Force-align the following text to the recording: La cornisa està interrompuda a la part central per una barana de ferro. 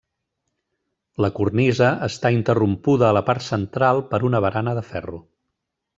La 1.25 1.29
cornisa 1.39 1.91
està 2.07 2.33
interrompuda 2.37 3.11
a 3.11 3.15
la 3.19 3.23
part 3.31 3.47
central 3.51 4.01
per 4.15 4.21
una 4.31 4.45
barana 4.47 4.75
de 4.79 4.85
ferro. 4.93 5.25